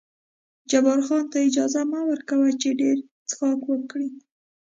جبار 0.69 0.99
خان 1.07 1.23
ته 1.31 1.37
اجازه 1.47 1.81
مه 1.91 1.99
ور 2.07 2.19
کوه 2.29 2.49
چې 2.61 2.69
ډېر 2.81 2.97
څښاک 3.27 3.61
وکړي. 3.67 4.09